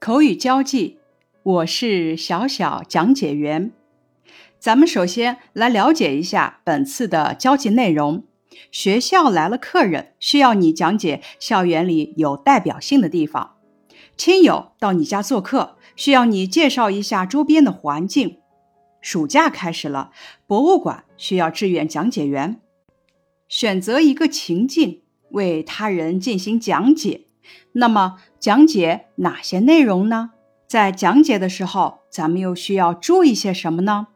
[0.00, 0.96] 口语交际，
[1.42, 3.70] 我是小小讲解员。
[4.58, 8.24] 咱们首先来了解一下本次的交际内容。
[8.72, 13.56] 学校来了客人，需要你讲解校园里有代表性的地方。
[14.16, 18.38] 亲友到你家做客，需要你介绍一下周边的环境。
[19.02, 20.12] 暑假开始了，
[20.46, 22.58] 博物馆需要志愿讲解员。
[23.50, 27.26] 选择一个情境，为他人进行讲解。
[27.72, 30.30] 那么讲解哪些内容呢？
[30.66, 34.06] 在讲解的时候，咱们又需要注意些什么呢？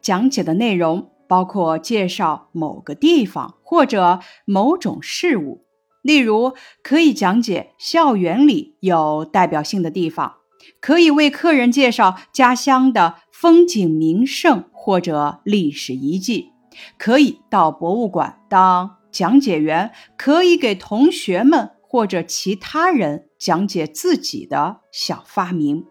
[0.00, 5.64] 讲解的内容包括介绍某个地方或者某种事物，
[6.02, 10.36] 例如可以讲解校园里有代表性的地方，
[10.80, 16.52] 可以为客人介绍家乡的风景名胜或者历史遗迹，
[16.96, 21.72] 可以到博物馆当讲解员，可以给同学们。
[21.90, 25.84] 或者其他人讲解自己的小发明。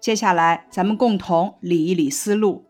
[0.00, 2.64] 接下来，咱们共同理一理思路。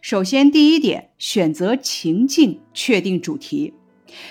[0.00, 3.72] 首先，第一点，选择情境，确定主题。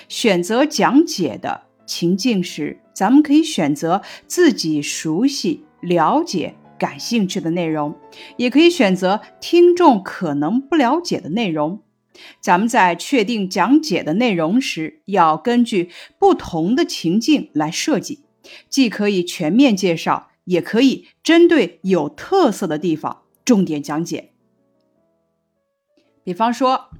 [0.06, 7.94] 选择讲解的情境时，咱们可以选择自己熟悉、了解、感兴趣的内容，
[8.36, 11.80] 也可以选择听众可能不了解的内容。
[12.40, 18.20] 咱们在确定讲解的内容时，要根据不同的情境来设计，
[18.68, 24.30] 既可以全面介绍，也可以针对有特色的地方重点讲解。
[26.24, 26.90] 比方说，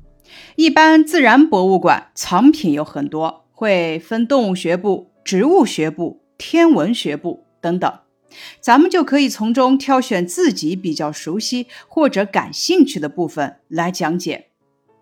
[0.57, 7.99] 一般自然博物馆藏品有很多，会分动物学部、植物学部、天文学部等等，
[8.61, 14.49] 咱们就可以从中挑选自己比较熟悉或者感兴趣的部分来讲解。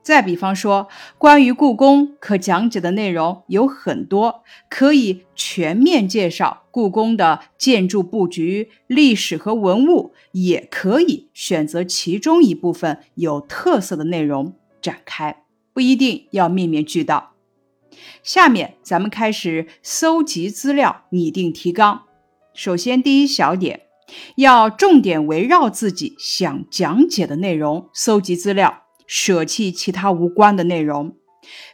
[0.03, 17.33] 再比方说，关于故宫可讲解的内容有很多，可以全面介绍故宫的建筑布局、历史和文物，也可以选择其中一部分有特色的内容展开，不一定要面面俱到。
[18.23, 22.05] 下面咱们开始搜集资料，拟定提纲。
[22.55, 23.83] 首先，第一小点，
[24.37, 28.80] 要重点围绕自己想讲解的内容搜集资料。
[29.11, 31.17] 舍弃其他无关的内容，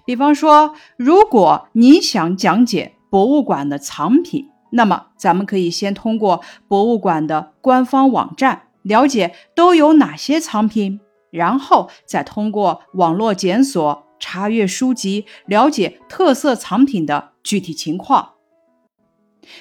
[0.07, 10.99] 比方说，如果你想讲解博物馆的藏品，那么咱们可以先通过博物馆的官方网站了解都有哪些藏品，
[11.31, 18.31] 然后再通过网络检索、查阅书籍，了解特色藏品的具体情况。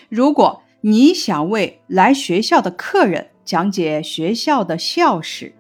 [0.07, 5.53] 如果你想为来学校的客人讲解学校的校史，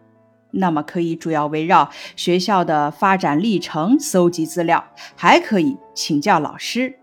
[0.55, 4.85] 那么可以主要围绕学校的发展历程搜集资料，
[5.15, 6.99] 还可以请教老师。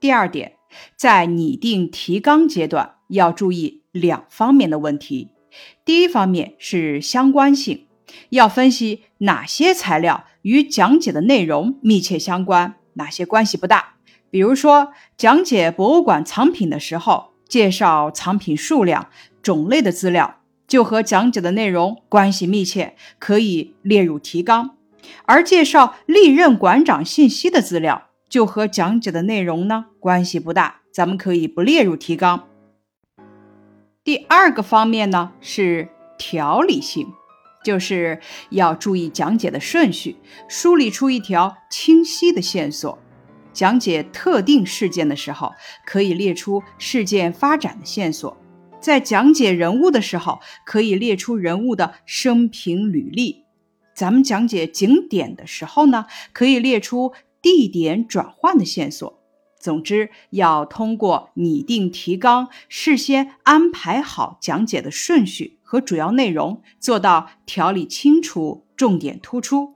[0.00, 0.52] 第二点，
[0.96, 5.30] 在拟定提纲阶段要注意两方面的问题。
[5.84, 7.86] 第一方面是相关性，
[8.30, 13.94] 要分析哪些材料与讲解的内容密切相关，哪些关系不大。
[14.30, 19.08] 比如说，讲解博物馆藏品的时候，介绍藏品数量、
[19.42, 20.37] 种类的资料。
[20.68, 24.76] 就和讲解的内容关系密切，可以列入提纲；
[25.24, 32.46] 而介绍历任馆长信息的资料，就和讲解的内容呢关系不大，咱们可以不列入提纲。
[34.04, 37.08] 第二个方面呢是条理性，
[37.64, 40.16] 就是要注意讲解的顺序，
[40.48, 42.98] 梳理出一条清晰的线索。
[43.54, 45.52] 讲解特定事件的时候，
[45.86, 48.36] 可以列出事件发展的线索。
[48.80, 53.44] 在讲解人物的时候，可以列出人物的生平履历；
[53.94, 57.12] 咱们讲解景点的时候呢，可以列出
[57.42, 59.18] 地点转换的线索。
[59.60, 69.74] 总之，要通过拟定提纲，事先安排好讲解的顺序和主要内容，做到条理清楚、重点突出。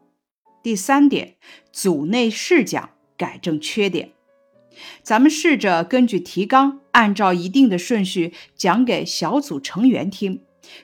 [0.63, 1.35] 第三点，
[1.73, 4.13] 组内试讲，改正缺点。
[5.03, 10.43] 咱们试着根据提纲，按照一定的顺序讲给小组成员听。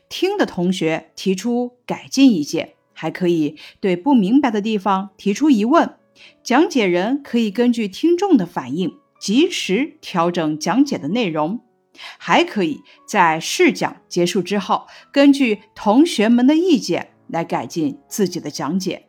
[0.08, 5.94] 听的同学提出改进意见，还可以对不明白的地方提出疑问。
[6.42, 11.60] 讲解人可以根据听众的反应，及时调整讲解的内容。
[12.16, 19.07] 还可以在试讲结束之后，根据同学们的意见来改进自己的讲解。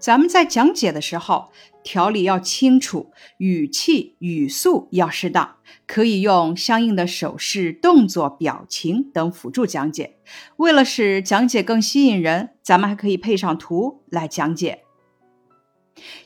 [0.00, 1.50] 咱们在讲解的时候，
[1.84, 5.56] 条理要清楚，语气语速要适当，
[5.86, 10.16] 可以用相应的手势、动作、表情等辅助讲解。
[10.56, 14.84] 为了使讲解更吸引人，咱们还可以配上图来讲解。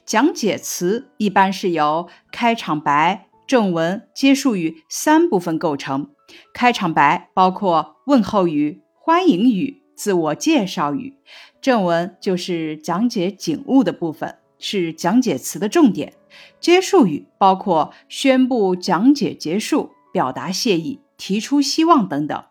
[0.07, 6.11] 讲解词一般是由开场白、正文、结束语三部分构成。
[6.53, 11.17] 开场白包括问候语、欢迎语、自我介绍语。
[11.61, 16.15] 正文就是讲解景物的部分，是讲解词的重点。
[16.61, 22.45] 结束语包括宣布讲解结束、表达谢意、提出希望等等。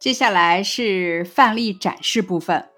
[0.00, 2.68] 接下来是范例展示部分。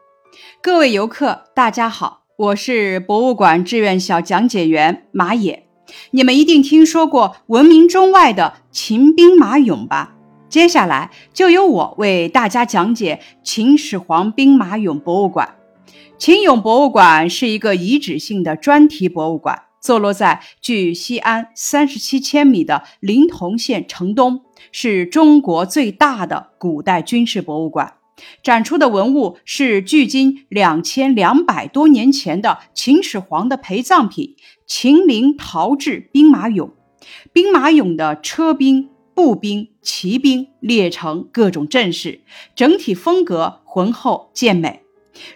[0.61, 5.67] 各位游客，大家好，我是博物馆志愿小讲解员马野。
[6.11, 10.14] 你们一定听说过闻名中外的秦兵马俑吧？
[10.55, 15.57] 接下来就由我为大家讲解秦始皇兵马俑博物馆。
[16.17, 27.95] 秦俑博物馆是一个遗址性的专题博物馆，坐落在距西安三十七千米的临潼县城东，是中国最大的古代军事博物馆。
[28.41, 34.37] 展出的文物是距今两千两百多年前的秦始皇的陪葬品——
[34.69, 36.71] 秦陵陶制兵马俑。
[37.33, 42.21] 兵马俑的车兵、步兵、骑兵列成各种阵势，
[42.55, 44.83] 整体风格浑厚健美。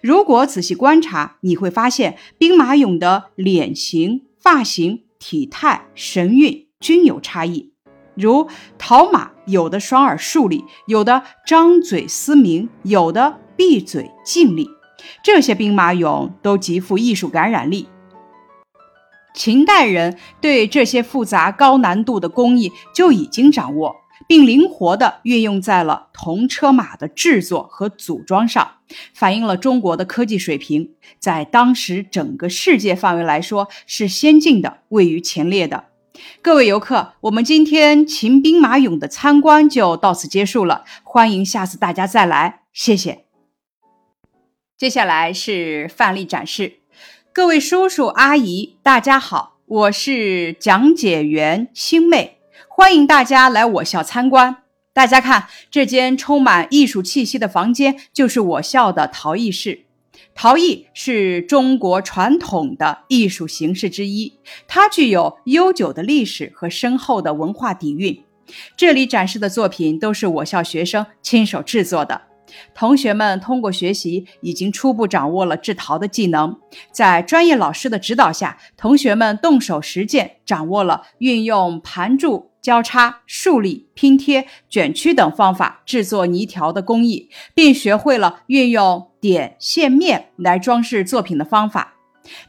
[0.02, 7.72] 如果仔细观察，你会发现兵马俑的脸型、发型、体态、神韵均有差异。
[8.14, 14.68] 如陶马，有的双耳竖立，有的张嘴嘶鸣，有的闭嘴静立。
[15.22, 17.86] 这些兵马俑都极富艺术感染力。
[19.34, 23.96] 秦代人对这些复杂高难度的工艺就已经掌握，
[24.26, 28.72] 并灵活地运用在了铜车马的制作和组装上，
[29.14, 35.84] 反映了中国的科技水平，在当时整个世界范围来说是先进的，位于前列的。
[36.42, 43.24] 各位游客，我们今天秦兵马俑的参观就到此结束了，欢迎下次大家再来，谢谢。
[44.76, 46.80] 接下来是范例展示，
[47.32, 52.38] 各位叔叔阿姨，大家好，我是讲解员星妹，
[52.68, 54.64] 欢迎大家来我校参观。
[54.92, 59.84] 大家看，这间充满艺术气息的房间就是我校的陶艺室。
[60.34, 68.24] 陶艺是中国传统的艺术形式之一，它具有悠久的历史和深厚的文化底蕴。
[68.76, 72.22] 这里展示的作品都是我校学生亲手制作的。
[72.74, 76.58] 同学们通过学习，已经初步掌握了制陶的技能。
[76.92, 82.50] 在专业老师的指导下，同学们动手实践，掌握了运用盘柱。
[82.60, 91.94] 交叉、竖立、拼贴、卷曲等方法制作泥条的工艺，并学会了运用点、线、面来装饰作品的方法。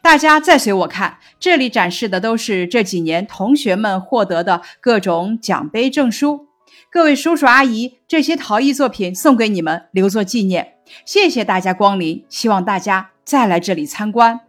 [0.02, 6.49] 大家再随我看，这里展示的都是这几年同学们获得的各种奖杯、证书。
[6.92, 10.78] 各位叔叔阿姨，这些陶艺作品送给你们，留作纪念。
[11.06, 14.40] 谢谢大家光临，希望大家再来这里参观。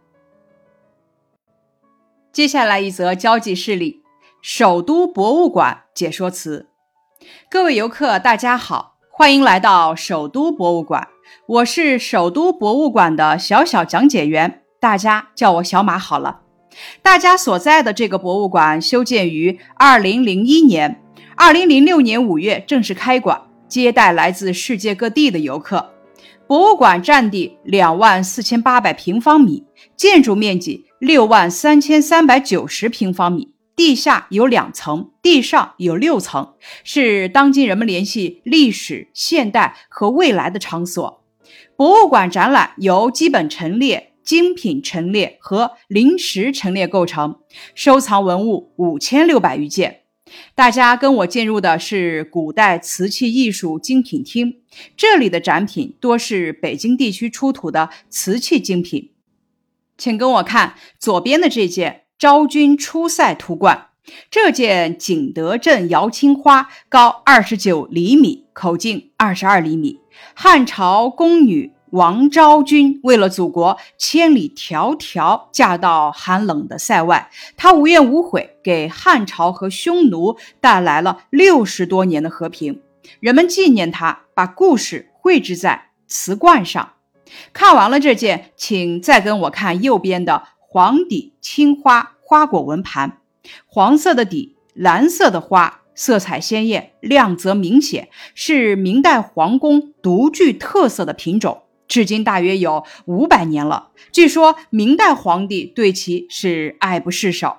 [2.31, 4.01] 接下来一则交际事例。
[4.41, 6.67] 首都博物馆解说词，
[7.47, 11.09] 各位游客，大家好，欢迎来到首都博物馆。
[11.45, 16.41] 我是首都博物馆的小小讲解员，大家叫我小马好了。
[17.03, 21.00] 大家所在的这个博物馆修建于二零零一年，
[21.43, 25.95] 二零零六年五月正式开馆，接待来自世界各地的游客。
[26.45, 29.63] 博物馆占地两万四千八百平方米，
[29.97, 33.55] 建筑面积六万三千三百九十平方米。
[33.75, 36.53] 地下有两层，地上有六层，
[36.83, 41.23] 是当今人们联系历史、现代和未来的场所。
[41.75, 47.39] 博物馆展览由基本陈列、精品陈列和临时陈列构成，
[47.73, 50.00] 收藏文物五千六百余件。
[50.55, 54.61] 大家跟我进入的是古代瓷器艺术精品厅，
[54.95, 59.11] 这里的展品多是北京地区出土的瓷器精品。
[59.97, 61.99] 请跟我看左边的这件。
[62.21, 63.87] 昭君出塞图冠，
[64.29, 70.01] 这件景德镇瑶青花高二十九厘米，口径二十二厘米。
[70.35, 82.81] 汉朝宫女王昭君为了祖国，千里迢迢嫁到寒冷的塞外，她无怨无悔，给汉朝和匈奴带来了六十多年的和平。
[83.19, 86.93] 人们纪念她，把故事绘制在瓷罐上。
[87.53, 90.43] 看完了这件，请再跟我看右边的。
[90.73, 93.17] 黄底青花花果纹盘，
[93.65, 103.89] 黄色的底，蓝色的花，色彩鲜艳，亮泽明显，是明代皇宫独具特色的品种，至今大约有五百年了。
[104.13, 107.57] 据说明代皇帝对其是爱不释手。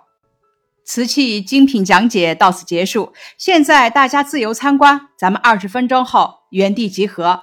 [0.87, 7.43] 瓷器精品讲解到此结束，现在大家自由参观，咱们二十分钟后原地集合。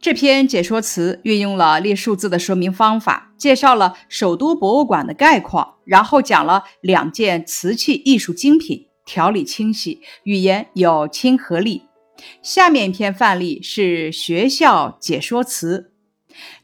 [0.00, 11.87] 这篇解说词运用了列数字的说明方法，介绍了首都博物馆的概况，然后讲了两件瓷器艺术精品，条理清晰，语言有亲和力。
[12.42, 15.92] 下面一篇范例是学校解说词。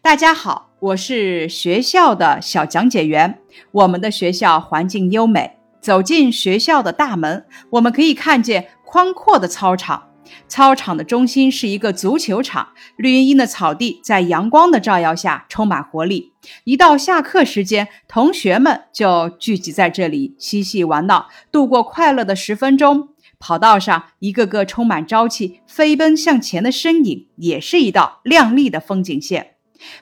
[0.00, 3.40] 大家好，我是学校的小讲解员。
[3.72, 10.10] 我们的学校环境优美，走进学校的大门，我们可以看见宽阔的操场。
[10.48, 16.32] 操场的中心是一个足球场，绿茵茵的草地在阳光的照耀下充满活力。
[16.64, 23.10] 一到下课时间，同学们就聚集在这里嬉戏玩闹，度过快乐的十分钟。
[23.38, 29.56] 跑道上，一个个充满朝气、飞奔向前的身影，也是一道亮丽的风景线。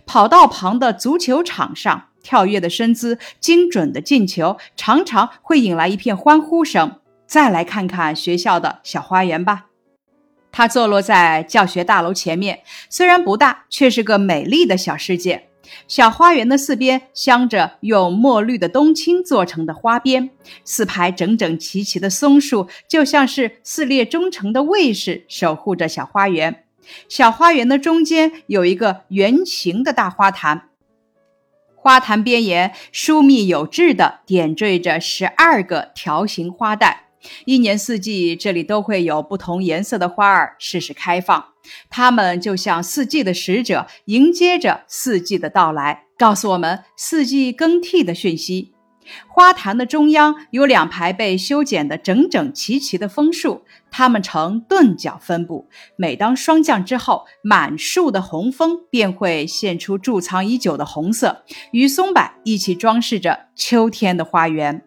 [0.07, 7.01] 跑道旁的足球场上，跳跃的身姿、精准的进球，常常会引来一片欢呼声。
[7.27, 9.67] 再来看看学校的小花园吧。
[10.53, 12.61] 它坐落在教学大楼前面，
[12.91, 15.49] 虽然不大，却是个美丽的小世界。
[15.89, 20.31] 小花园的四边镶着用墨绿的冬青做成的花边，
[20.65, 26.65] 四排整整齐齐的松树就像是四列忠诚的卫士，守护着小花园。
[27.09, 30.69] 小花园的中间有一个圆形的大花坛，
[31.77, 37.12] 花坛边沿疏密有致地点缀着十二个条形花带。
[37.45, 41.45] 一年四季，这里都会有不同颜色的花儿适时开放，
[41.89, 48.73] 它们就像四季的使者，迎接着四季的到来，告诉我们四季更替的讯息。
[49.29, 55.69] 花坛的中央有两排被修剪得整整齐齐的枫树，它们呈钝角分布。
[55.97, 64.85] 每当霜降之后，满树的红枫便会现出贮藏已久的红色，与松柏一起装饰着秋天的花园。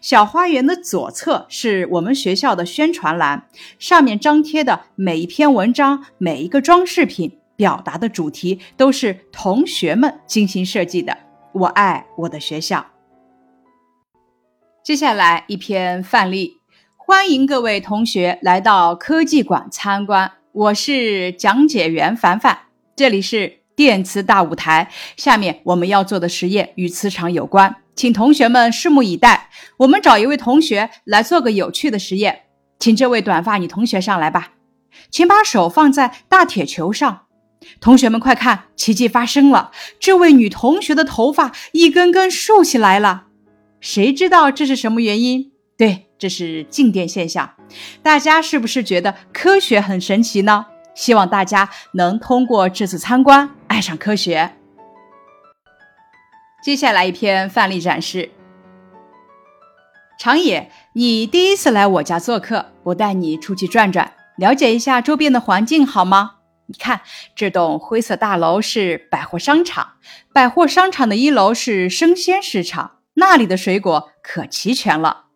[0.00, 11.16] 小花园的左侧是我们学校的宣传栏，上面张贴的每一篇文章、每一个装饰品，表达的主题都是同学们精心设计的。
[11.52, 12.86] 我爱我的学校。
[14.82, 16.58] 接下来一篇范例，
[16.96, 20.32] 欢迎各位同学来到科技馆参观。
[20.52, 22.58] 我是讲解员凡凡，
[22.94, 24.90] 这里是电磁大舞台。
[25.16, 27.76] 下面我们要做的实验与磁场有关。
[27.94, 32.40] 请同学们拭目以待，我们找一位同学来做个有趣的实验。
[32.78, 34.52] 请这位短发女同学上来吧，
[35.10, 37.22] 请把手放在大铁球上。
[37.80, 39.70] 同学们快看，奇迹发生了！
[39.98, 43.24] 这位女同学的头发一根根竖起来了。
[43.80, 45.52] 谁知道这是什么原因？
[45.78, 47.54] 对，这是静电现象。
[48.02, 50.66] 大家是不是觉得科学很神奇呢？
[50.96, 54.56] 希望大家能通过这次参观爱上科学。
[56.64, 58.30] 接下来一篇范例展示。
[60.18, 66.36] 长野，你第一次来我家做客，我带你出去转转，了解一下周边的环境，好吗？
[66.68, 67.02] 你看，
[67.36, 69.92] 这栋灰色大楼是百货商场，
[70.32, 75.26] 百货商场的一楼是生鲜市场，那里的水果可齐全了。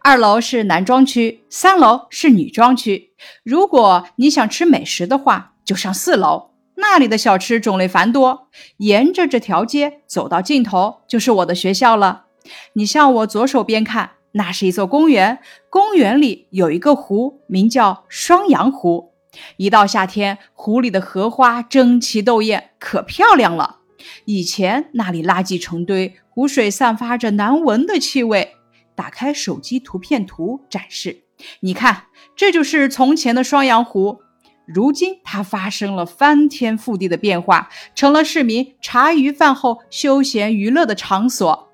[0.00, 3.11] 二楼是男装区，三楼是女装区。
[3.44, 6.50] 如果你想吃美食的话，就上四楼。
[6.76, 8.48] 那里的小吃种类繁多，
[8.78, 12.26] 沿着这条街走到尽头就是我的学校了。
[12.72, 15.38] 你向我左手边看，那是一座公园，
[15.70, 19.12] 公园里有一个湖，名叫双阳湖。
[19.58, 23.78] 一到夏天，湖里的荷花争奇斗艳，可漂亮了。
[24.24, 28.56] 以前那里垃圾成堆，湖水散发着难闻的气味。
[28.94, 31.21] 打开手机图片图展示，
[31.60, 32.04] 你看，
[32.36, 34.20] 这就是从前的双阳湖。
[34.64, 41.68] 如今，它发生了翻天覆地的变化，成了市民茶余饭后休闲娱乐的场所。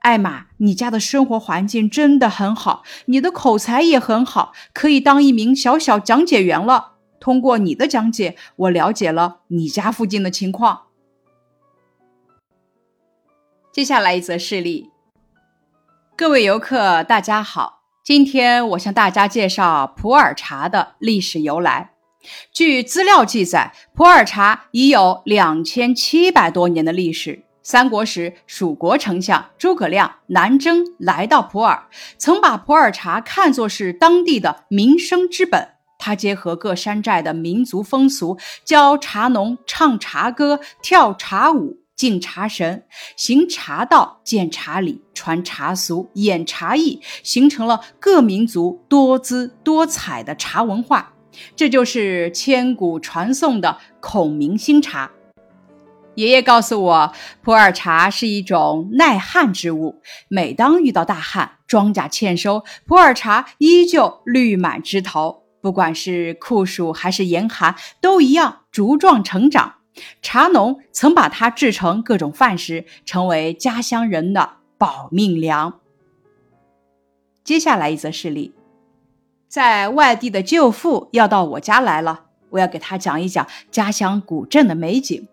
[0.00, 6.94] 艾玛，你家的生活环境真的很好，你的口才也很好，可以当一名小小讲解员了。
[7.20, 10.82] 通过你的讲解，我了解了你家附近的情况。
[13.72, 14.90] 接下来一则事例，
[16.16, 17.83] 各位游客，大家好。
[18.04, 21.92] 今天我向大家介绍普洱茶的历史由来。
[22.52, 27.46] 据资料记载，普洱茶已有两千七百多年的历史。
[27.62, 31.84] 三国时，蜀国丞相诸葛亮南征来到普洱，
[32.18, 35.66] 曾把普洱茶看作是当地的民生之本。
[35.98, 41.78] 他结合各山寨的民族风俗，教茶农唱茶歌、跳茶舞。
[41.96, 42.84] 敬茶神，
[43.16, 51.12] 行茶道，见茶礼，传茶俗，演茶艺，形成了各民族多姿多彩的茶文化。
[51.56, 55.10] 这就是千古传颂的孔明星茶。
[56.14, 60.00] 爷爷告诉我，普洱茶是一种耐旱之物。
[60.28, 65.42] 每当遇到大旱，庄稼欠收，普洱茶依旧绿满枝头。
[65.60, 69.74] 不管是酷暑还是严寒，都一样茁壮成长。
[70.22, 75.80] 茶农曾把它制成各种饭食，成为家乡人的保命粮。
[77.44, 78.54] 接下来一则事例，
[79.48, 85.28] 在外地的舅父要到我家来了，我要给他讲一讲家乡古镇的美景。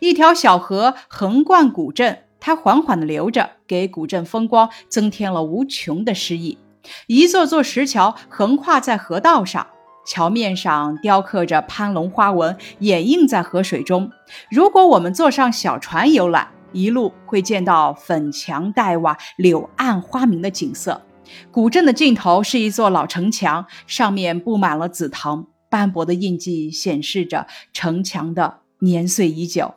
[0.00, 6.58] 一条小河横贯古镇，它缓缓地流着，给古镇风光增添了无穷的诗意。
[7.06, 9.68] 一座座石桥横跨在河道上。
[10.04, 14.10] 桥面上雕刻着攀龙花纹，掩映在河水中。
[14.50, 21.02] 如果我们坐上小船游览，一路会见到粉墙黛瓦、柳暗花明的景色。
[21.50, 29.74] 古镇的尽头是一座老城墙，上面布满了紫藤，斑驳的印记显示着城墙的年岁已久。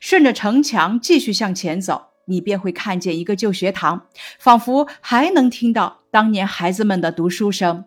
[0.00, 4.06] 顺着城墙继续向前走，你便会看见一个旧学堂，
[4.38, 7.84] 仿佛还能听到当年孩子们的读书声。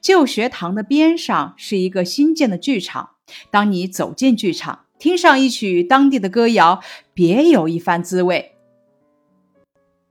[0.00, 3.10] 旧学堂的边上是一个新建的剧场。
[3.50, 6.82] 当你走进剧场，听上一曲当地的歌谣，
[7.14, 8.52] 别有一番滋味。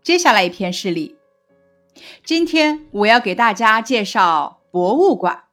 [0.01, 1.15] 接下来一篇事例，
[2.25, 5.43] 今天我要给大家介绍博物馆。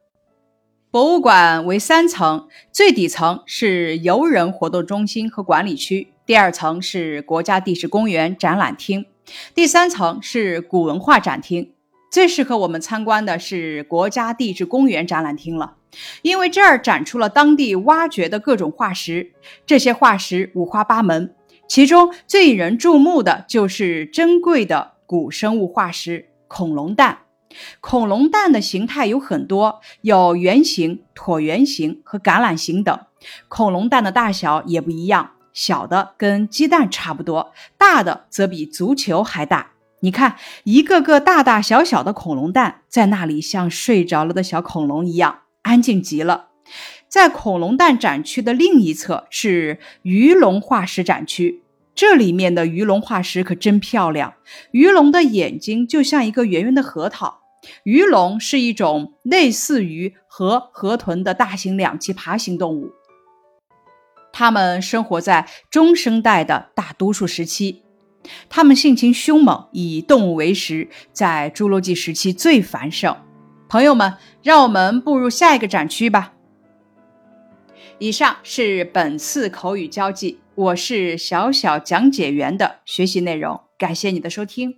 [0.91, 9.05] 博物馆为三层，最底层是游人活动中心和管理区，第二层是国家地质公园展览厅，
[9.55, 11.75] 第三层是古文化展厅。
[12.11, 15.75] 最适合我们参观的是国家地质公园展览厅了，
[16.23, 19.33] 因为这儿展出了当地挖掘的各种化石。
[19.67, 21.35] 这些化石五花八门，
[21.69, 27.19] 其中最引人注目的就是珍贵的古生物化石——恐龙蛋。
[27.81, 32.99] 恐龙蛋的形态有很多，有圆形、椭圆形和橄榄形等。
[33.49, 39.73] 恐龙蛋的大小也不一样，小的跟鸡蛋差不多，大的则比足球还大。
[40.01, 46.51] 你看，一个个大大小小的恐龙蛋在那里，像睡着了的小恐龙一样，安静极了。
[47.09, 51.63] 在恐龙蛋展区的另一侧是鱼龙化石展区，
[51.95, 54.35] 这里面的鱼龙化石可真漂亮。
[54.71, 57.41] 鱼龙的眼睛就像一个圆圆的核桃。
[57.83, 62.93] 鱼龙是一种类似于和河豚的大型两栖爬行动物，
[64.33, 67.83] 它们生活在中生代的大多数时期。
[68.49, 73.17] 它们性情凶猛，以动物为食，在侏罗纪时期最繁盛。
[73.69, 76.35] 朋友们，让我们步入下一个展区吧。
[77.99, 84.77] 以上是本次口语交际，我是小小讲解员的学习内容，感谢你的收听。